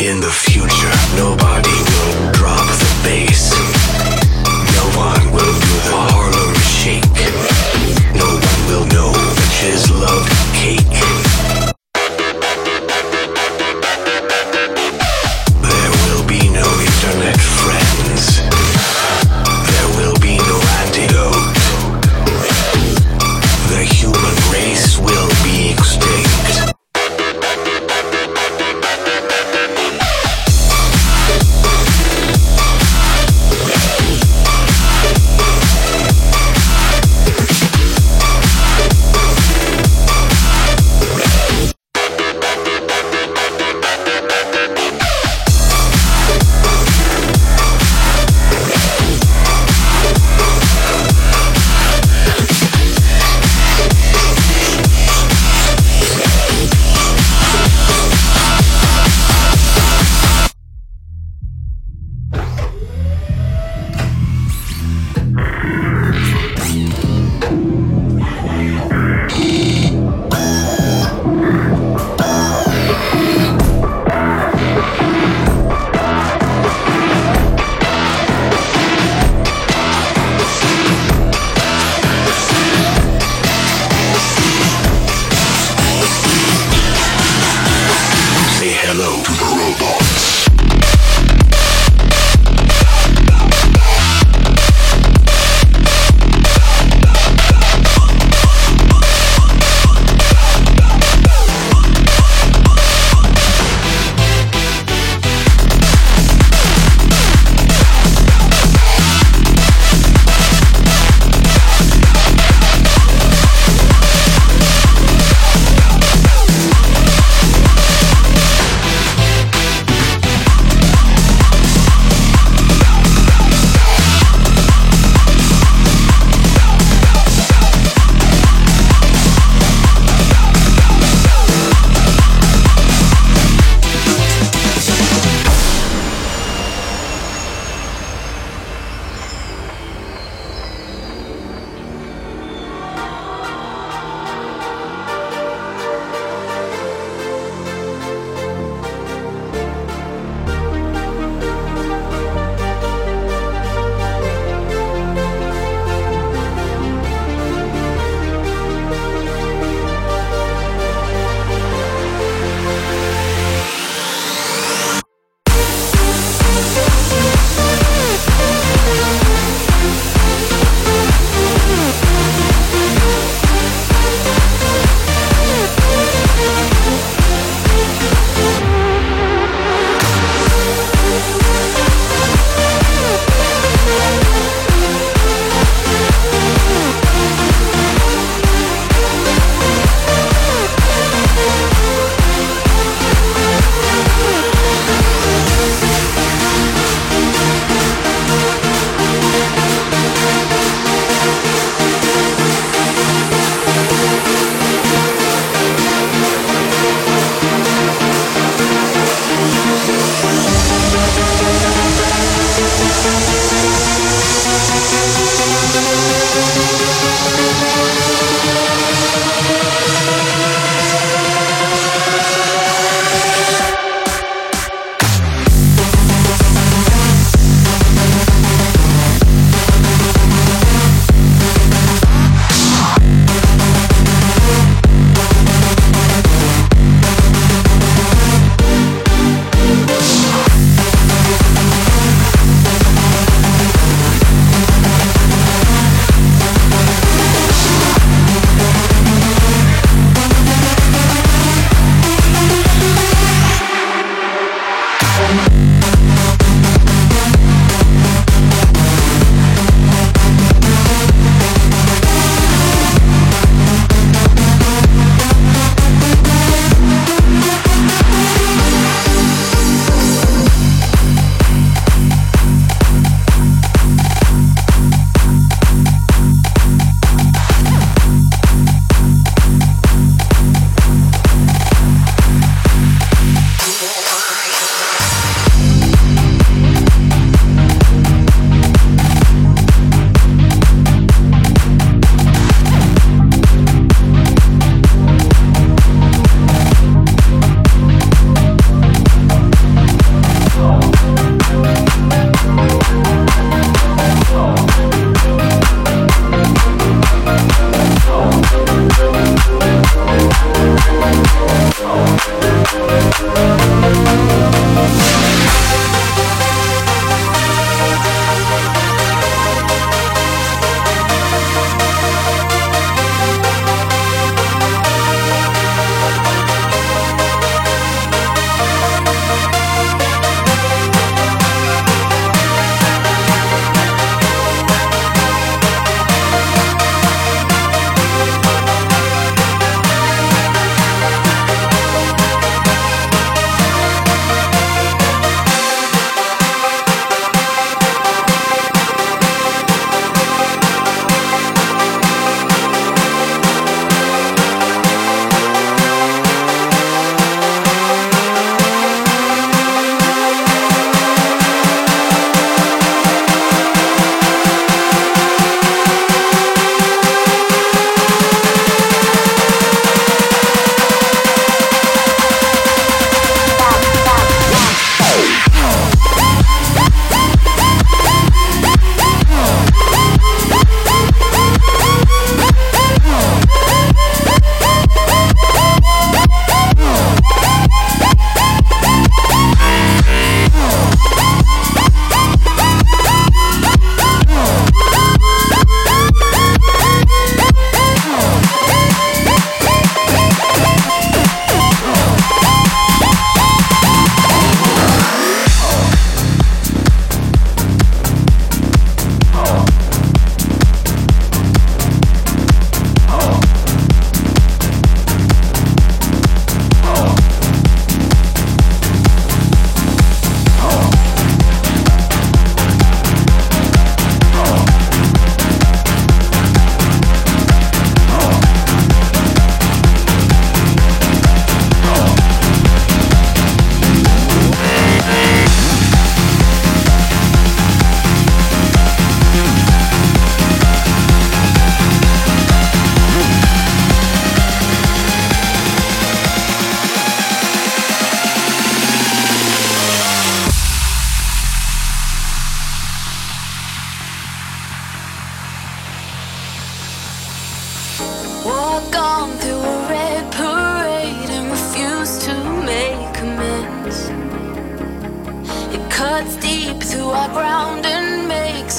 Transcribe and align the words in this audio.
In 0.00 0.20
the 0.20 0.30
future, 0.30 0.94
nobody 1.16 1.70
will 1.70 2.30
drop 2.30 2.64
the 2.68 3.00
bass. 3.02 3.50
No 4.76 4.96
one. 4.96 5.27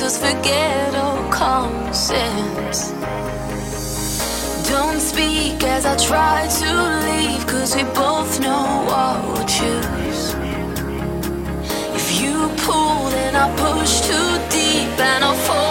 Us 0.09 0.17
forget 0.17 0.95
all 0.95 1.21
common 1.29 1.93
sense. 1.93 2.91
Don't 4.67 4.99
speak 4.99 5.61
as 5.75 5.85
I 5.85 5.95
try 6.09 6.47
to 6.61 6.69
leave, 7.07 7.45
cause 7.45 7.75
we 7.75 7.83
both 7.83 8.39
know 8.39 8.65
what 8.89 9.17
we'll 9.27 9.49
choose. 9.57 10.23
If 11.99 12.07
you 12.19 12.35
pull, 12.65 12.99
then 13.15 13.35
I 13.35 13.47
push 13.65 13.93
too 14.09 14.29
deep 14.57 14.93
and 15.11 15.23
I'll 15.23 15.41
fall 15.47 15.68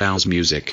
house 0.00 0.24
music. 0.26 0.72